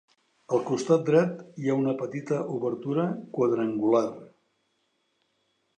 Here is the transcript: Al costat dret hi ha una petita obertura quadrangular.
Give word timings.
Al 0.55 0.61
costat 0.69 1.03
dret 1.09 1.43
hi 1.65 1.69
ha 1.69 1.75
una 1.81 1.93
petita 2.01 2.41
obertura 2.55 3.07
quadrangular. 3.39 4.07